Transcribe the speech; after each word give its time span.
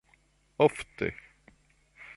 Ofte? 0.57 1.13